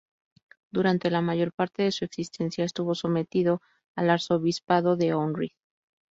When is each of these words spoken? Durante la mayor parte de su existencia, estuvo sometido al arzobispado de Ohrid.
Durante 0.71 1.11
la 1.11 1.21
mayor 1.21 1.53
parte 1.53 1.83
de 1.83 1.91
su 1.91 2.05
existencia, 2.05 2.65
estuvo 2.65 2.95
sometido 2.95 3.61
al 3.95 4.09
arzobispado 4.09 4.95
de 4.95 5.13
Ohrid. 5.13 5.51